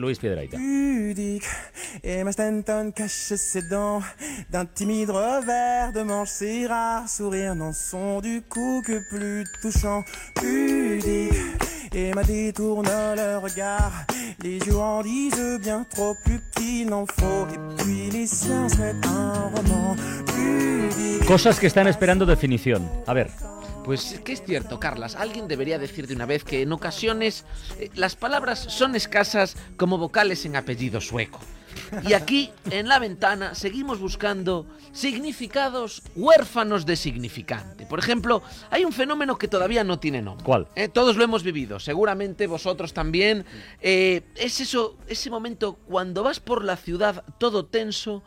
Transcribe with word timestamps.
Luis 0.00 0.18
Piedraita. 0.18 0.56
pudique 0.56 1.44
Emma 2.02 2.32
Stanton 2.32 2.92
cache 2.94 3.34
ses 3.36 3.62
dents 3.62 4.00
d'un 4.50 4.66
timide 4.66 5.10
revers 5.10 5.92
de 5.92 6.02
manche 6.02 6.30
ses 6.30 6.66
rares 6.66 7.08
sourires 7.08 7.54
n'en 7.54 7.72
sont 7.72 8.20
du 8.20 8.42
coup 8.42 8.82
que 8.86 8.98
plus 9.10 9.44
touchants. 9.62 10.04
Pudique 10.34 11.34
Emma 11.94 12.22
détourne 12.22 12.86
le 12.86 13.38
regard 13.38 14.06
les 14.42 14.58
yeux 14.58 14.76
en 14.76 15.02
disent 15.02 15.58
bien 15.60 15.84
trop 15.90 16.14
plus 16.24 16.40
qu'il 16.54 16.88
n'en 16.88 17.06
faut. 17.06 17.46
Et 17.52 17.82
puis 17.82 18.10
les 18.10 18.26
siens 18.26 18.68
mettent 18.78 19.06
un 19.06 19.50
roman. 19.54 19.96
Pudique. 20.26 21.26
Cosas 21.26 21.58
que 21.58 21.66
están 21.66 21.88
esperando 21.88 22.24
definición. 22.24 22.88
A 23.06 23.14
ver, 23.14 23.30
Pues 23.88 24.12
es 24.12 24.20
que 24.20 24.34
es 24.34 24.42
cierto, 24.44 24.78
Carlas. 24.78 25.16
Alguien 25.16 25.48
debería 25.48 25.78
decir 25.78 26.06
de 26.06 26.14
una 26.14 26.26
vez 26.26 26.44
que 26.44 26.60
en 26.60 26.72
ocasiones 26.72 27.46
eh, 27.78 27.88
las 27.94 28.16
palabras 28.16 28.58
son 28.58 28.94
escasas 28.94 29.56
como 29.78 29.96
vocales 29.96 30.44
en 30.44 30.56
apellido 30.56 31.00
sueco. 31.00 31.40
Y 32.06 32.12
aquí, 32.12 32.50
en 32.70 32.86
la 32.86 32.98
ventana, 32.98 33.54
seguimos 33.54 33.98
buscando 33.98 34.66
significados 34.92 36.02
huérfanos 36.14 36.84
de 36.84 36.96
significante. 36.96 37.86
Por 37.86 37.98
ejemplo, 37.98 38.42
hay 38.70 38.84
un 38.84 38.92
fenómeno 38.92 39.38
que 39.38 39.48
todavía 39.48 39.84
no 39.84 39.98
tiene 39.98 40.20
nombre. 40.20 40.44
¿Cuál? 40.44 40.68
Eh, 40.76 40.88
todos 40.88 41.16
lo 41.16 41.24
hemos 41.24 41.42
vivido, 41.42 41.80
seguramente 41.80 42.46
vosotros 42.46 42.92
también. 42.92 43.46
Eh, 43.80 44.20
es 44.36 44.60
eso, 44.60 44.98
ese 45.06 45.30
momento 45.30 45.76
cuando 45.86 46.22
vas 46.22 46.40
por 46.40 46.62
la 46.62 46.76
ciudad 46.76 47.24
todo 47.38 47.64
tenso, 47.64 48.22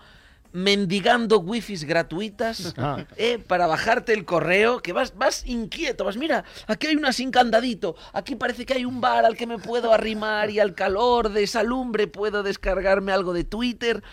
mendigando 0.53 1.39
wifis 1.39 1.83
gratuitas 1.83 2.73
Ah. 2.77 3.05
eh, 3.17 3.37
para 3.39 3.67
bajarte 3.67 4.13
el 4.13 4.25
correo, 4.25 4.81
que 4.81 4.93
vas, 4.93 5.15
vas 5.15 5.45
inquieto, 5.45 6.03
vas, 6.05 6.17
mira, 6.17 6.43
aquí 6.67 6.87
hay 6.87 6.95
una 6.95 7.13
sin 7.13 7.31
candadito, 7.31 7.95
aquí 8.13 8.35
parece 8.35 8.65
que 8.65 8.73
hay 8.73 8.85
un 8.85 9.01
bar 9.01 9.25
al 9.25 9.37
que 9.37 9.47
me 9.47 9.57
puedo 9.59 9.93
arrimar 9.93 10.49
y 10.49 10.59
al 10.59 10.73
calor 10.75 11.29
de 11.29 11.43
esa 11.43 11.63
lumbre 11.63 12.07
puedo 12.07 12.43
descargarme 12.43 13.11
algo 13.11 13.33
de 13.33 13.43
Twitter. 13.43 14.03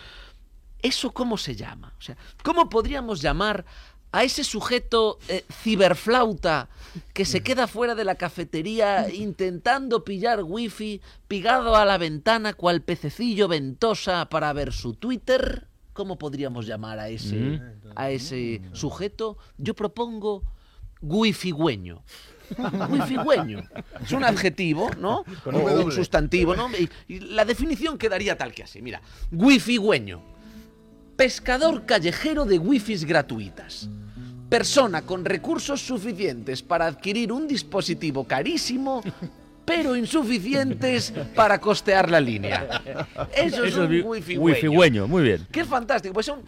¿Eso 0.81 1.11
cómo 1.11 1.37
se 1.37 1.55
llama? 1.55 1.93
O 1.97 2.01
sea, 2.01 2.15
¿cómo 2.43 2.69
podríamos 2.69 3.21
llamar 3.21 3.65
a 4.11 4.23
ese 4.23 4.43
sujeto 4.43 5.19
eh, 5.27 5.45
ciberflauta 5.51 6.69
que 7.13 7.25
se 7.25 7.41
queda 7.43 7.67
fuera 7.67 7.95
de 7.95 8.03
la 8.05 8.15
cafetería 8.15 9.07
intentando 9.13 10.03
pillar 10.03 10.41
wifi, 10.43 11.01
pegado 11.27 11.75
a 11.75 11.85
la 11.85 11.97
ventana 11.97 12.53
cual 12.53 12.81
pececillo 12.81 13.47
ventosa 13.47 14.29
para 14.29 14.51
ver 14.53 14.73
su 14.73 14.93
Twitter? 14.93 15.68
¿Cómo 15.99 16.17
podríamos 16.17 16.65
llamar 16.65 16.97
a 16.97 17.09
ese, 17.09 17.59
a 17.93 18.09
ese 18.09 18.61
sujeto? 18.71 19.37
Yo 19.57 19.75
propongo 19.75 20.43
wifigüeño. 21.01 22.01
Wifigüeño. 22.89 23.63
Es 24.01 24.13
un 24.13 24.23
adjetivo, 24.23 24.89
¿no? 24.97 25.25
Con 25.43 25.55
o 25.55 25.59
un 25.59 25.91
sustantivo, 25.91 26.55
¿no? 26.55 26.69
Y, 26.69 26.89
y 27.13 27.19
la 27.19 27.43
definición 27.43 27.97
quedaría 27.97 28.37
tal 28.37 28.53
que 28.53 28.63
así. 28.63 28.81
Mira, 28.81 29.01
wifigüeño. 29.33 30.21
Pescador 31.17 31.85
callejero 31.85 32.45
de 32.45 32.59
wifis 32.59 33.03
gratuitas. 33.03 33.89
Persona 34.47 35.01
con 35.01 35.25
recursos 35.25 35.81
suficientes 35.81 36.63
para 36.63 36.85
adquirir 36.85 37.33
un 37.33 37.45
dispositivo 37.45 38.23
carísimo, 38.23 39.03
pero 39.69 39.95
insuficientes 39.95 41.13
para 41.35 41.61
costear 41.61 42.09
la 42.09 42.19
línea. 42.19 42.81
Eso 43.35 43.63
es 43.63 43.73
eso 43.73 43.83
un 43.83 43.93
es 43.93 44.03
wifi 44.03 44.35
wifigüeño, 44.37 45.07
muy 45.07 45.21
bien. 45.21 45.45
Qué 45.51 45.63
fantástico. 45.63 46.11
Pues 46.11 46.25
son, 46.25 46.41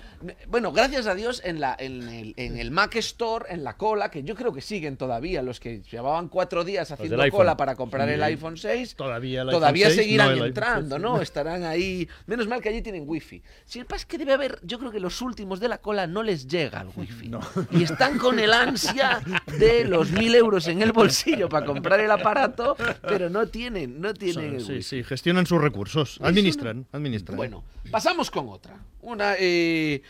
bueno, 0.47 0.71
gracias 0.71 1.05
a 1.05 1.13
Dios 1.13 1.39
en, 1.45 1.59
la, 1.59 1.75
en, 1.77 2.01
el, 2.09 2.33
en 2.35 2.57
el 2.57 2.71
Mac 2.71 2.95
Store, 2.95 3.45
en 3.49 3.63
la 3.63 3.77
cola, 3.77 4.09
que 4.09 4.23
yo 4.23 4.33
creo 4.35 4.51
que 4.51 4.61
siguen 4.61 4.97
todavía 4.97 5.43
los 5.43 5.59
que 5.59 5.81
llevaban 5.83 6.29
cuatro 6.29 6.63
días 6.63 6.89
haciendo 6.91 7.21
cola 7.29 7.55
para 7.55 7.75
comprar 7.75 8.09
el 8.09 8.21
Sí. 8.21 8.25
iPhone 8.25 8.57
6. 8.57 8.95
Todavía 8.95 9.43
el 9.43 9.49
todavía 9.49 9.87
iPhone 9.87 9.95
6, 9.97 10.05
seguirán 10.05 10.27
no 10.37 10.43
el 10.43 10.47
entrando, 10.49 10.95
6. 10.95 11.01
¿no? 11.01 11.21
Estarán 11.21 11.63
ahí. 11.63 12.07
Menos 12.25 12.47
mal 12.47 12.59
que 12.61 12.69
allí 12.69 12.81
tienen 12.81 13.03
wifi. 13.05 13.43
Si 13.65 13.77
el 13.79 13.85
pasa 13.85 14.01
es 14.01 14.05
que 14.07 14.17
debe 14.17 14.33
haber, 14.33 14.59
yo 14.63 14.79
creo 14.79 14.91
que 14.91 14.99
los 14.99 15.21
últimos 15.21 15.59
de 15.59 15.67
la 15.67 15.77
cola 15.77 16.07
no 16.07 16.23
les 16.23 16.47
llega 16.47 16.81
el 16.81 16.89
wifi. 16.95 17.31
Y 17.71 17.83
están 17.83 18.17
con 18.17 18.39
el 18.39 18.51
ansia 18.51 19.21
de 19.59 19.85
los 19.85 20.11
mil 20.11 20.33
euros 20.33 20.67
en 20.67 20.81
el 20.81 20.91
bolsillo 20.91 21.49
para 21.49 21.65
comprar 21.65 21.99
el 21.99 22.09
aparato, 22.11 22.75
pero 23.11 23.29
no 23.29 23.47
tienen, 23.47 23.99
no 24.01 24.13
tienen 24.13 24.59
Sí, 24.61 24.81
sí, 24.83 25.03
gestionan 25.03 25.45
sus 25.45 25.61
recursos. 25.61 26.17
Administran, 26.21 26.85
administran. 26.91 27.37
Bueno, 27.37 27.63
pasamos 27.91 28.31
con 28.31 28.49
otra. 28.49 28.77
Una, 29.01 29.35
eh, 29.37 30.01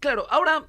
claro, 0.00 0.26
ahora 0.30 0.64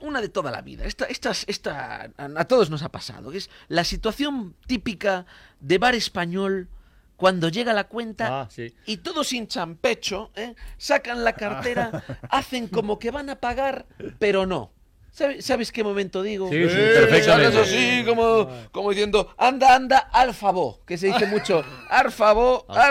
una 0.00 0.20
de 0.20 0.28
toda 0.28 0.50
la 0.50 0.60
vida. 0.60 0.84
Esta, 0.84 1.06
esta, 1.06 1.32
esta 1.46 2.10
a 2.18 2.44
todos 2.44 2.68
nos 2.70 2.82
ha 2.82 2.90
pasado, 2.90 3.32
es 3.32 3.48
la 3.68 3.84
situación 3.84 4.54
típica 4.66 5.24
de 5.60 5.78
bar 5.78 5.94
español 5.94 6.68
cuando 7.16 7.48
llega 7.48 7.72
la 7.72 7.84
cuenta 7.84 8.42
Ah, 8.42 8.48
sí. 8.50 8.74
y 8.86 8.98
todos 8.98 9.32
hinchan 9.32 9.76
pecho, 9.76 10.30
¿eh? 10.34 10.54
sacan 10.78 11.22
la 11.24 11.34
cartera, 11.34 12.02
hacen 12.28 12.66
como 12.68 12.98
que 12.98 13.10
van 13.12 13.30
a 13.30 13.36
pagar, 13.36 13.86
pero 14.18 14.46
no. 14.46 14.72
¿Sabe- 15.14 15.40
¿Sabes 15.42 15.70
qué 15.70 15.84
momento 15.84 16.22
digo? 16.24 16.48
Sí, 16.50 16.56
sí, 16.68 16.74
perfectamente. 16.74 17.56
así, 17.60 18.04
como, 18.04 18.50
como 18.72 18.90
diciendo, 18.90 19.32
anda, 19.38 19.76
anda, 19.76 19.98
al 19.98 20.34
favor, 20.34 20.80
que 20.84 20.98
se 20.98 21.06
dice 21.06 21.26
mucho, 21.26 21.62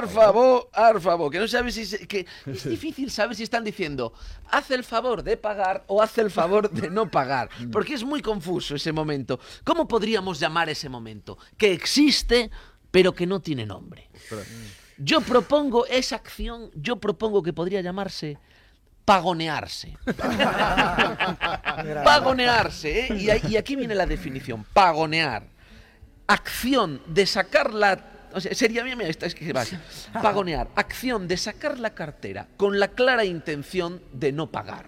favor, 0.07 0.69
ar 0.71 1.01
favor, 1.01 1.29
que 1.29 1.39
no 1.39 1.49
sabes 1.49 1.75
si 1.75 1.85
se- 1.85 2.07
que 2.07 2.25
es 2.45 2.63
difícil 2.63 3.11
saber 3.11 3.35
si 3.35 3.43
están 3.43 3.65
diciendo, 3.65 4.13
haz 4.51 4.71
el 4.71 4.85
favor 4.85 5.21
de 5.21 5.35
pagar 5.35 5.83
o 5.87 6.01
haz 6.01 6.17
el 6.17 6.31
favor 6.31 6.71
de 6.71 6.89
no 6.89 7.11
pagar, 7.11 7.49
porque 7.73 7.93
es 7.93 8.05
muy 8.05 8.21
confuso 8.21 8.75
ese 8.77 8.93
momento. 8.93 9.37
¿Cómo 9.65 9.85
podríamos 9.85 10.39
llamar 10.39 10.69
ese 10.69 10.87
momento? 10.87 11.37
Que 11.57 11.73
existe, 11.73 12.49
pero 12.89 13.13
que 13.13 13.27
no 13.27 13.41
tiene 13.41 13.65
nombre. 13.65 14.09
Yo 14.97 15.19
propongo 15.19 15.85
esa 15.87 16.15
acción, 16.15 16.71
yo 16.73 16.95
propongo 17.01 17.43
que 17.43 17.51
podría 17.51 17.81
llamarse 17.81 18.37
pagonearse. 19.05 19.97
pagonearse, 22.03 23.07
¿eh? 23.07 23.41
y, 23.49 23.57
aquí 23.57 23.75
viene 23.75 23.95
la 23.95 24.05
definición, 24.05 24.65
pagonear. 24.73 25.43
Acción 26.27 27.01
de 27.07 27.25
sacar 27.25 27.73
la... 27.73 27.99
O 28.33 28.39
sea, 28.41 28.53
sería 28.55 28.83
mira, 28.83 28.95
mira, 28.95 29.09
esta 29.09 29.25
es 29.25 29.35
que 29.35 29.51
va 29.53 29.61
así. 29.61 29.77
Pagonear, 30.13 30.69
acción 30.75 31.27
de 31.27 31.37
sacar 31.37 31.79
la 31.79 31.91
cartera 31.91 32.47
con 32.57 32.79
la 32.79 32.87
clara 32.89 33.25
intención 33.25 34.01
de 34.11 34.31
no 34.31 34.49
pagar. 34.49 34.85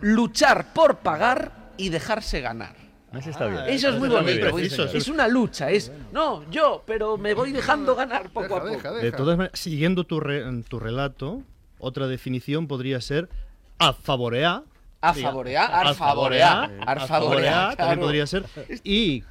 Luchar 0.00 0.72
por 0.72 0.98
pagar 0.98 1.72
y 1.76 1.90
dejarse 1.90 2.40
ganar. 2.40 2.76
Ese 3.12 3.30
está 3.30 3.46
bien. 3.46 3.62
Eso 3.68 3.90
es 3.90 3.98
muy 3.98 4.08
bonito. 4.08 4.50
preciso, 4.50 4.84
es, 4.84 5.08
una 5.08 5.28
lucha, 5.28 5.70
es 5.70 5.90
no, 6.12 6.48
yo, 6.50 6.82
pero 6.86 7.16
me 7.16 7.34
voy 7.34 7.52
dejando 7.52 7.94
ganar 7.94 8.30
poco 8.30 8.56
a 8.56 8.62
poco. 8.62 8.94
De 8.94 9.12
todas 9.12 9.36
maneras, 9.36 9.58
siguiendo 9.58 10.04
tu, 10.04 10.20
re- 10.20 10.44
tu 10.68 10.78
relato, 10.78 11.42
otra 11.78 12.06
definición 12.06 12.66
podría 12.66 13.00
ser 13.00 13.28
a 13.78 13.92
favorear. 13.92 14.62
A 15.00 15.12
favorear, 15.14 15.70
a 15.70 15.80
ar 15.80 15.94
favorear, 15.94 16.68
favorear, 16.70 16.88
ar 16.88 16.98
a 16.98 17.06
favorear, 17.06 17.76
también 17.76 18.00
podría 18.00 18.26
ser. 18.26 18.44
Y 18.84 19.22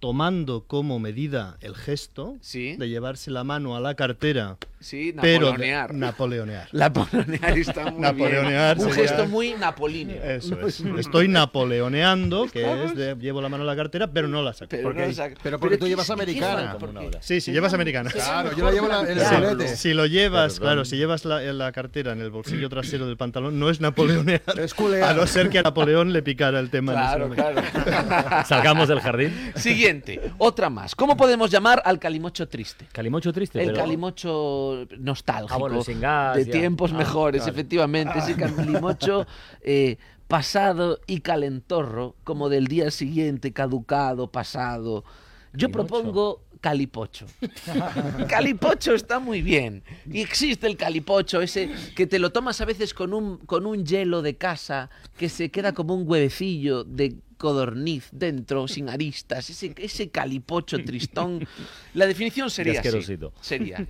tomando 0.00 0.64
como 0.66 0.98
medida 0.98 1.56
el 1.60 1.74
gesto 1.74 2.36
Sí. 2.40 2.76
de 2.76 2.88
llevarse 2.88 3.30
la 3.30 3.44
mano 3.44 3.76
a 3.76 3.80
la 3.80 3.94
cartera, 3.94 4.58
Sí, 4.84 5.14
pero 5.20 5.46
de- 5.46 5.52
napoleonear. 5.52 5.94
napoleonear. 5.94 6.68
Napoleonear 6.72 7.58
está 7.58 7.90
muy 7.90 8.00
Napoleonear 8.02 8.76
bien. 8.76 8.86
Un 8.88 8.94
sería- 8.94 9.08
gesto 9.10 9.26
muy 9.26 9.54
napolíneo. 9.54 10.22
Eso 10.22 10.60
es. 10.66 10.80
Estoy 10.98 11.28
napoleoneando, 11.28 12.46
que 12.52 12.84
es 12.84 12.94
de 12.94 13.14
llevo 13.16 13.40
la 13.40 13.48
mano 13.48 13.62
a 13.62 13.66
la 13.66 13.76
cartera, 13.76 14.06
pero 14.12 14.28
no 14.28 14.42
la 14.42 14.52
saco. 14.52 14.68
Pero, 14.70 14.82
Porque- 14.84 15.06
no 15.08 15.24
pero 15.42 15.58
porque 15.58 15.76
tú 15.78 15.84
¿qué- 15.86 15.90
llevas 15.90 16.10
americana. 16.10 16.76
Sí, 17.20 17.40
si 17.40 17.52
llevas 17.52 17.72
americana. 17.74 18.10
Claro, 18.10 18.54
yo 18.56 18.64
la 18.66 18.72
llevo 18.72 18.88
la- 18.88 19.00
en 19.00 19.18
el 19.18 19.20
Sí, 19.24 19.34
culete. 19.34 19.76
si 19.76 19.94
lo 19.94 20.06
llevas, 20.06 20.54
Perdón. 20.54 20.66
claro, 20.68 20.84
si 20.84 20.96
llevas 20.96 21.24
la, 21.24 21.40
la 21.40 21.72
cartera 21.72 22.12
en 22.12 22.20
el 22.20 22.30
bolsillo 22.30 22.68
trasero 22.68 23.06
del 23.06 23.16
pantalón, 23.16 23.58
no 23.58 23.70
es 23.70 23.80
napoleonear. 23.80 24.42
Es 24.58 24.74
culear. 24.74 25.10
A 25.10 25.14
no 25.14 25.26
ser 25.26 25.48
que 25.48 25.58
a 25.58 25.62
Napoleón 25.62 26.12
le 26.12 26.22
picara 26.22 26.60
el 26.60 26.68
tema. 26.70 26.92
en 26.92 26.98
Claro, 26.98 27.30
claro. 27.30 28.44
Salgamos 28.46 28.88
del 28.88 29.00
jardín. 29.00 29.52
Siguiente, 29.56 30.20
otra 30.38 30.68
más. 30.70 30.94
¿Cómo 30.94 31.16
podemos 31.16 31.50
llamar 31.50 31.80
al 31.84 31.98
calimocho 31.98 32.46
triste? 32.48 32.86
Calimocho 32.92 33.32
triste. 33.32 33.60
El 33.60 33.68
pero- 33.68 33.78
calimocho 33.80 34.73
nostálgico. 34.98 35.54
Ah, 35.54 35.58
bueno, 35.58 35.82
sin 35.82 36.00
gas, 36.00 36.36
de 36.36 36.46
ya. 36.46 36.52
tiempos 36.52 36.92
Ah, 36.92 36.98
mejores, 36.98 37.40
vale. 37.42 37.52
efectivamente. 37.52 38.18
Ese 38.18 38.34
calimocho 38.34 39.26
eh, 39.62 39.96
pasado 40.28 41.00
y 41.06 41.20
calentorro, 41.20 42.16
como 42.24 42.48
del 42.48 42.66
día 42.66 42.90
siguiente, 42.90 43.52
caducado, 43.52 44.30
pasado. 44.30 45.04
Yo 45.52 45.70
propongo 45.70 46.42
calipocho. 46.60 47.26
calipocho 48.28 48.94
está 48.94 49.18
muy 49.18 49.42
bien. 49.42 49.82
Y 50.10 50.20
existe 50.20 50.66
el 50.66 50.76
calipocho, 50.76 51.42
ese 51.42 51.70
que 51.94 52.06
te 52.06 52.18
lo 52.18 52.32
tomas 52.32 52.60
a 52.60 52.64
veces 52.64 52.94
con 52.94 53.12
un, 53.12 53.36
con 53.38 53.66
un 53.66 53.84
hielo 53.84 54.22
de 54.22 54.36
casa, 54.36 54.88
que 55.18 55.28
se 55.28 55.50
queda 55.50 55.72
como 55.74 55.94
un 55.94 56.08
huevecillo 56.08 56.82
de 56.84 57.16
codorniz 57.36 58.08
dentro, 58.12 58.66
sin 58.66 58.88
aristas. 58.88 59.50
Ese, 59.50 59.74
ese 59.76 60.08
calipocho 60.08 60.82
tristón. 60.82 61.46
La 61.92 62.06
definición 62.06 62.48
sería 62.48 62.80
así. 62.80 63.18
Sería 63.42 63.86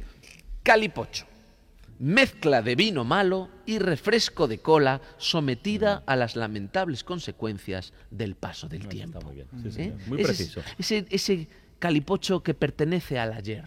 calipocho. 0.65 1.27
Mezcla 2.01 2.61
de 2.61 2.75
vino 2.75 3.05
malo 3.05 3.49
y 3.67 3.79
refresco 3.79 4.49
de 4.49 4.59
cola 4.59 5.01
sometida 5.17 6.03
a 6.07 6.17
las 6.17 6.35
lamentables 6.35 7.05
consecuencias 7.05 7.93
del 8.11 8.35
paso 8.35 8.69
del 8.69 8.89
tiempo. 8.89 9.19
Está 9.21 9.27
muy 9.29 9.37
bien. 9.37 9.49
Sí, 9.63 9.71
sí, 9.71 9.83
¿Eh? 9.83 9.93
Muy 10.09 10.19
Ese- 10.19 10.27
preciso. 10.27 10.61
Ese, 10.77 11.07
ese 11.11 11.49
calipocho 11.79 12.43
que 12.43 12.53
pertenece 12.55 13.19
al 13.21 13.33
ayer. 13.33 13.65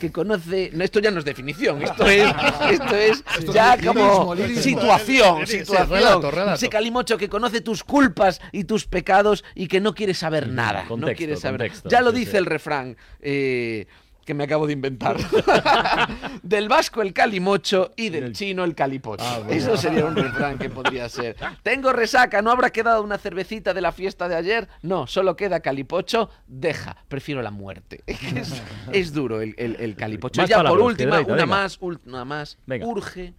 que 0.00 0.10
conoce. 0.10 0.70
No, 0.72 0.82
esto 0.82 1.00
ya 1.00 1.10
no 1.10 1.18
es 1.18 1.26
definición, 1.26 1.82
esto 1.82 2.06
es, 2.06 2.24
esto 2.70 2.96
es 2.96 3.22
ya 3.52 3.76
como 3.84 4.34
lirismo. 4.34 4.62
situación, 4.62 5.46
Sí, 5.46 5.52
sí, 5.52 5.58
situación. 5.58 5.90
relato, 5.90 6.30
relato. 6.30 6.54
Ese 6.54 6.70
calimocho 6.70 7.18
que 7.18 7.28
conoce 7.28 7.60
tus 7.60 7.84
culpas 7.84 8.40
y 8.52 8.64
tus 8.64 8.86
pecados 8.86 9.44
y 9.54 9.66
que 9.68 9.82
no 9.82 9.94
quiere 9.94 10.14
saber 10.14 10.48
nada. 10.48 10.84
no 10.84 10.88
contexto, 10.88 11.18
quiere 11.18 11.36
saber. 11.36 11.60
contexto, 11.60 11.90
Ya 11.90 12.00
lo 12.00 12.10
sí, 12.12 12.20
dice 12.20 12.30
sí. 12.30 12.36
el 12.38 12.46
refrán. 12.46 12.96
eh, 13.20 13.86
que 14.24 14.34
me 14.34 14.44
acabo 14.44 14.66
de 14.66 14.72
inventar. 14.72 15.16
del 16.42 16.68
vasco 16.68 17.02
el 17.02 17.12
calimocho 17.12 17.92
y 17.96 18.08
del 18.10 18.32
chino 18.32 18.64
el 18.64 18.74
calipocho. 18.74 19.24
Ah, 19.24 19.40
Eso 19.48 19.76
sería 19.76 20.04
un 20.04 20.14
refrán 20.16 20.58
que 20.58 20.68
podría 20.70 21.08
ser. 21.08 21.36
Tengo 21.62 21.92
resaca, 21.92 22.42
¿no 22.42 22.50
habrá 22.50 22.70
quedado 22.70 23.02
una 23.02 23.18
cervecita 23.18 23.74
de 23.74 23.80
la 23.80 23.92
fiesta 23.92 24.28
de 24.28 24.36
ayer? 24.36 24.68
No, 24.82 25.06
solo 25.06 25.36
queda 25.36 25.60
calipocho. 25.60 26.30
Deja, 26.46 26.96
prefiero 27.08 27.42
la 27.42 27.50
muerte. 27.50 28.02
Es, 28.32 28.62
es 28.92 29.12
duro 29.12 29.40
el, 29.40 29.54
el- 29.58 29.76
el 29.78 29.94
calipocho. 29.96 30.40
Más 30.40 30.48
ya 30.50 30.62
por 30.62 30.80
última, 30.80 31.20
una 31.20 31.46
más, 31.46 31.78
una 31.80 32.24
más. 32.24 32.56
Venga. 32.66 32.86
Urge 32.86 33.34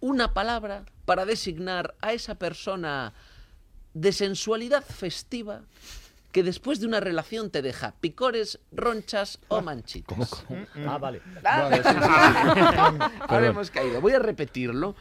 una 0.00 0.32
palabra 0.32 0.84
para 1.04 1.24
designar 1.26 1.94
a 2.00 2.12
esa 2.12 2.36
persona 2.36 3.12
de 3.94 4.12
sensualidad 4.12 4.84
festiva 4.84 5.62
que 6.32 6.42
después 6.42 6.80
de 6.80 6.86
una 6.86 7.00
relación 7.00 7.50
te 7.50 7.62
deja 7.62 7.94
picores, 8.00 8.60
ronchas 8.70 9.38
o 9.48 9.62
manchitas. 9.62 10.44
Ah, 10.86 10.98
vale. 10.98 11.22
Ahora 13.28 13.46
hemos 13.46 13.70
caído. 13.70 14.00
Voy 14.00 14.12
a 14.12 14.18
repetirlo. 14.18 14.94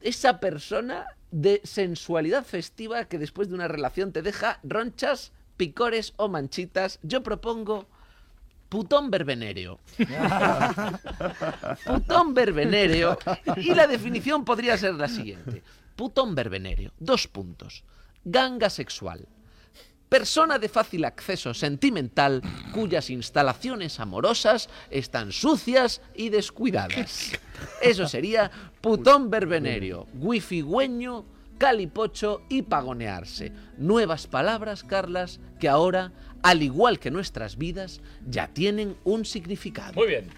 Esa 0.00 0.40
persona 0.40 1.06
de 1.30 1.60
sensualidad 1.64 2.44
festiva 2.44 3.04
que 3.06 3.18
después 3.18 3.48
de 3.48 3.54
una 3.54 3.68
relación 3.68 4.12
te 4.12 4.22
deja 4.22 4.60
ronchas, 4.62 5.32
picores 5.56 6.12
o 6.16 6.28
manchitas. 6.28 6.98
Yo 7.02 7.22
propongo 7.22 7.86
putón 8.68 9.10
verbenéreo. 9.10 9.80
putón 11.86 12.34
verbenéreo. 12.34 13.18
Y 13.56 13.74
la 13.74 13.86
definición 13.86 14.44
podría 14.44 14.76
ser 14.76 14.94
la 14.94 15.08
siguiente. 15.08 15.62
Putón 15.96 16.34
verbenéreo. 16.34 16.92
Dos 16.98 17.26
puntos. 17.26 17.84
Ganga 18.24 18.70
sexual. 18.70 19.26
Persona 20.08 20.58
de 20.58 20.68
fácil 20.68 21.04
acceso 21.04 21.52
sentimental 21.52 22.42
cuyas 22.72 23.10
instalaciones 23.10 24.00
amorosas 24.00 24.68
están 24.90 25.32
sucias 25.32 26.00
y 26.14 26.30
descuidadas. 26.30 27.32
Eso 27.82 28.08
sería 28.08 28.50
putón 28.80 29.30
verbenerio, 29.30 30.06
wifigüeño, 30.14 31.24
calipocho 31.58 32.42
y 32.48 32.62
pagonearse. 32.62 33.52
Nuevas 33.76 34.26
palabras, 34.26 34.84
Carlas, 34.84 35.40
que 35.60 35.68
ahora, 35.68 36.12
al 36.42 36.62
igual 36.62 36.98
que 36.98 37.10
nuestras 37.10 37.58
vidas, 37.58 38.00
ya 38.26 38.48
tienen 38.48 38.96
un 39.04 39.24
significado. 39.24 39.94
Muy 39.94 40.06
bien. 40.06 40.28